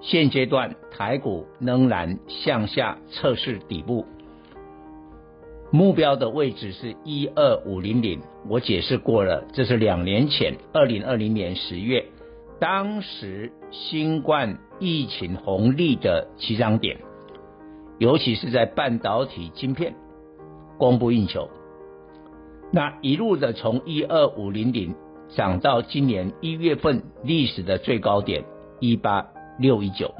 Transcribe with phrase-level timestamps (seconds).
[0.00, 4.06] 现阶段台股仍然向下测试底部，
[5.70, 8.20] 目标的位置是一二五零零。
[8.48, 12.06] 我解释过了，这是两年前二零二零年十月，
[12.58, 16.96] 当时新冠疫情红利的起涨点，
[17.98, 19.94] 尤其是在半导体晶片
[20.78, 21.50] 供不应求。
[22.72, 24.94] 那一路的从一二五零零
[25.36, 28.44] 涨到今年一月份历史的最高点
[28.78, 29.26] 一八
[29.60, 30.14] 六一九，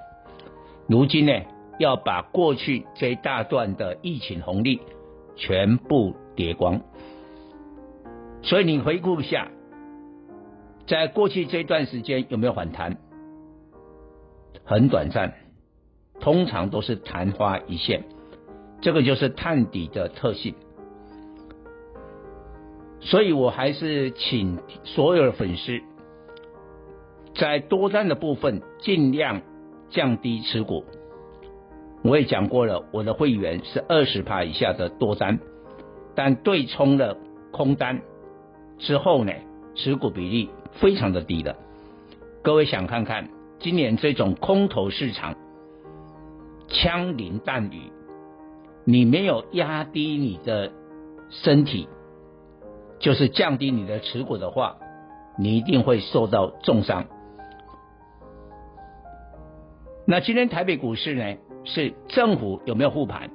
[0.87, 1.33] 如今呢
[1.79, 4.81] 要把过去这一大段的疫情红利
[5.35, 6.83] 全部跌光，
[8.43, 9.51] 所以你回顾一下，
[10.87, 12.99] 在过去这段时间有没有反弹？
[14.65, 15.33] 很短暂，
[16.21, 18.05] 通常都是昙花一现，
[18.83, 20.55] 这个就是探底的特性。
[23.01, 25.81] 所以我还是请所有的粉丝，
[27.41, 29.41] 在多单的部分尽量
[29.89, 30.85] 降低持股。
[32.03, 35.39] 我也讲过了，我的会员是二十趴以下的多单，
[36.15, 37.17] 但对冲了
[37.51, 38.03] 空单
[38.77, 39.33] 之后呢，
[39.75, 41.57] 持股比例非常的低的。
[42.43, 45.35] 各位想看看今年这种空头市场，
[46.69, 47.91] 枪林弹雨，
[48.85, 50.73] 你没有压低你的
[51.31, 51.89] 身体。
[52.99, 54.77] 就是降低你的持股的话，
[55.39, 57.07] 你一定会受到重伤。
[60.11, 63.31] 那今天台北股市呢，是政府有没有护盘？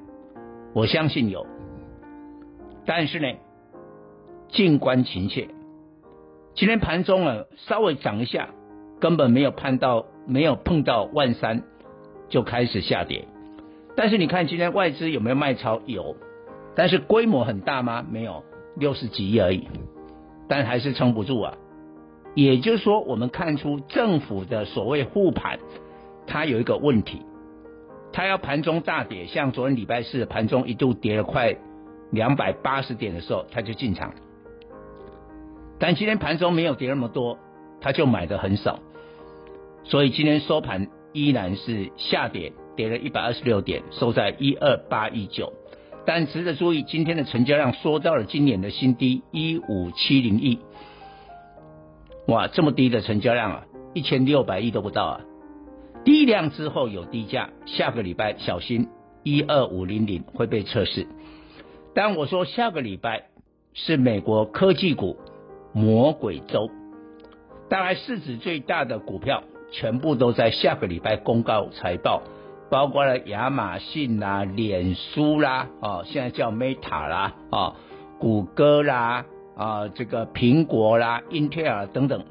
[0.74, 1.48] 我相信有，
[2.86, 3.28] 但是呢，
[4.50, 5.48] 静观情切。
[6.54, 8.50] 今天盘中啊，稍微涨一下，
[9.00, 11.64] 根本没有碰到，没有碰到万三，
[12.28, 13.26] 就开始下跌。
[13.96, 15.80] 但是你看今天外资有没有卖超？
[15.86, 16.18] 有，
[16.76, 18.06] 但是规模很大吗？
[18.12, 18.44] 没有。
[18.76, 19.70] 六十几亿而已，
[20.50, 21.54] 但还是撑不住啊。
[22.34, 25.58] 也就是说，我们看出政府的所谓护盘，
[26.28, 27.22] 它有一个问题，
[28.12, 31.56] 它要盘中大跌，像昨天礼拜四盘中一度跌了快
[32.12, 34.14] 两百八十点的时候，它就进场。
[35.80, 37.38] 但今天盘中没有跌那么多，
[37.82, 38.80] 它就买的很少，
[39.84, 45.52] 所以今天收盘依然是下跌，跌了一百二十六点，收在一二八一九。
[46.06, 50.60] 但值得注意，今天的成交量缩到了今年的新低一五七零亿，
[52.28, 55.22] 哇，这么低的成交量啊，一千六百亿都不到啊！
[56.06, 58.88] 低量之后有低价，下个礼拜小心
[59.24, 61.08] 一二五零零会被测试。
[61.94, 63.26] 但我说下个礼拜
[63.74, 65.18] 是美国科技股
[65.74, 66.70] 魔鬼周，
[67.70, 72.22] 当然市值最大的股票全部都在下个礼拜公告财报。
[72.68, 77.76] 包括了亚马逊啦、脸书啦，哦，现在叫 Meta 啦，哦，
[78.20, 82.26] 谷歌啦，啊，这个苹果啦、英特尔等等。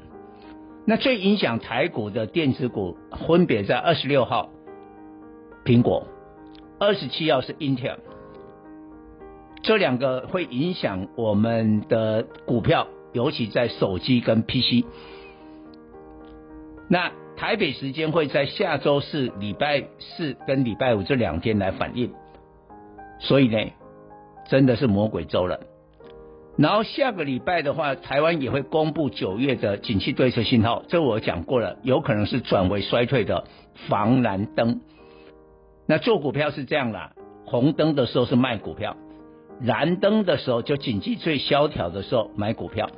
[0.87, 2.95] 那最影响台股的电子股，
[3.27, 4.51] 分别在二十六号，
[5.63, 6.07] 苹果，
[6.79, 7.97] 二十七号是 Intel，，
[9.63, 14.85] 这两个会影响我们的股票，尤其在手机跟 PC。
[16.87, 22.13] 那台北时间会在下周四、礼拜四跟礼拜五这两天来反应，
[23.17, 23.71] 所以呢，
[24.47, 25.59] 真的是魔鬼周了。
[26.57, 33.43] 然后下个礼拜的话，台湾也会公布九月的景气对策信号，这我讲过了，有可能是转为衰退的
[33.89, 34.79] 防蓝灯。
[35.85, 37.11] 那做股票是这样啦，
[37.45, 38.95] 红灯的时候是卖股票，
[39.61, 42.89] 蓝灯的时候就景气最萧条的时候买股票。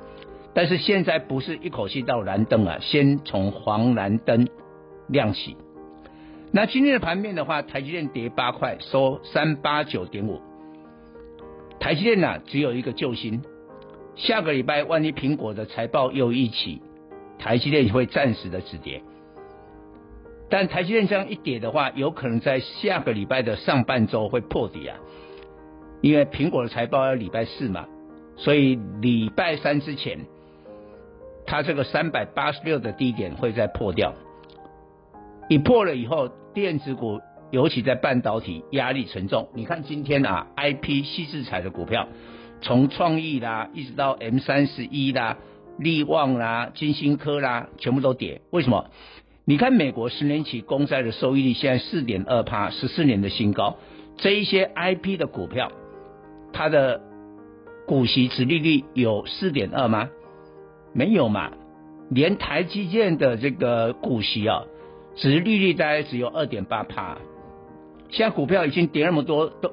[0.54, 4.48] 但是现在不是一口气到蓝灯啊，先从黄蓝灯
[5.08, 5.58] 亮起。
[6.52, 10.42] 那今天的盘面的话，台积电跌八块，收三八九点五。
[11.80, 13.42] 台积电呢，只有一个救星，
[14.16, 16.82] 下个礼拜万一苹果的财报又一起，
[17.38, 19.02] 台积电会暂时的止跌。
[20.50, 24.98] 但台积电这样一跌的话，有可能在下个礼拜的上半周会破底啊，
[26.02, 27.86] 因为苹果的财报要礼拜四嘛，
[28.38, 30.26] 所以礼拜三之前，
[31.46, 34.14] 它这个三百八十六的低点会再破掉。
[35.50, 37.20] 一破了以后，电子股
[37.52, 39.50] 尤其在半导体压力沉重。
[39.54, 42.08] 你看今天啊，IP 矽智财的股票，
[42.62, 45.38] 从创意啦，一直到 M 三十一啦、
[45.78, 48.42] 力旺啦、金星科啦，全部都跌。
[48.52, 48.86] 为什么？
[49.46, 53.78] 你看美国十年期公债的收益率现在四点二趴，十四年的新高。
[54.18, 55.72] 这一些 IP 的股票，
[56.52, 57.02] 它的
[57.86, 60.10] 股息殖利率有四点二吗？
[60.94, 61.52] 没有嘛。
[62.10, 64.64] 连台积电的这个股息啊。
[65.16, 67.18] 殖利率大概只有二点八趴，
[68.10, 69.72] 现在股票已经跌那么多，都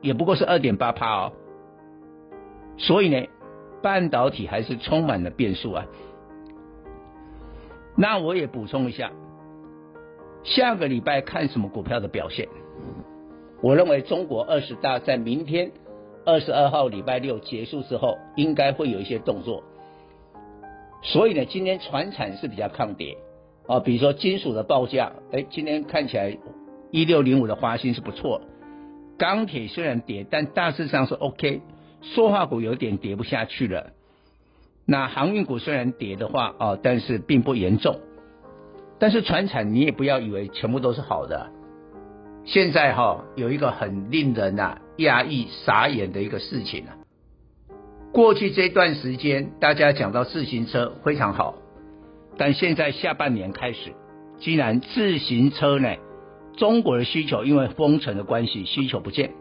[0.00, 1.32] 也不过是二点八趴哦。
[2.76, 3.26] 所以呢，
[3.82, 5.86] 半导体还是充满了变数啊。
[7.96, 9.12] 那我也补充一下，
[10.42, 12.48] 下个礼拜看什么股票的表现？
[13.60, 15.70] 我认为中国二十大在明天
[16.24, 19.62] 二十二号礼拜六结束之后，应该会有一些动作。
[21.02, 23.16] 所以呢，今天传产是比较抗跌。
[23.68, 26.36] 啊，比如说金属的报价，哎，今天看起来
[26.92, 28.42] 一六零五的华兴是不错。
[29.18, 31.62] 钢铁虽然跌，但大致上是 OK。
[32.02, 33.92] 塑化股有点跌不下去了。
[34.84, 38.00] 那航运股虽然跌的话，啊，但是并不严重。
[38.98, 41.50] 但是船产你也不要以为全部都是好的。
[42.44, 46.98] 现在哈有一个很令人啊压抑、傻眼的一个事情啊。
[48.12, 51.54] 过去这段时间大家讲到自行车非常好。
[52.36, 53.92] 但现在下半年开始，
[54.38, 55.94] 既然自行车呢，
[56.56, 59.32] 中国的需求因为封城的关系需求不见，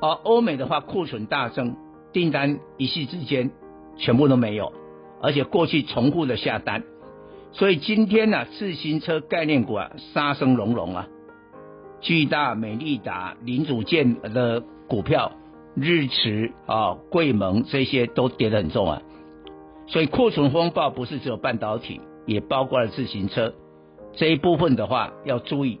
[0.00, 1.76] 而欧美的话库存大增，
[2.12, 3.50] 订单一夕之间
[3.96, 4.72] 全部都没有，
[5.22, 6.82] 而且过去重复的下单，
[7.52, 11.08] 所以今天呢、啊，自行车概念股啊杀声隆隆啊，
[12.00, 15.32] 巨大、美利达、零组件的股票，
[15.76, 19.02] 日驰啊、桂盟这些都跌得很重啊。
[19.86, 23.54] 所以库存风暴不是只有半导体，也包括了自行车。
[24.14, 25.80] 这一部分的话，要注意